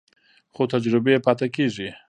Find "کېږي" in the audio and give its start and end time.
1.55-1.89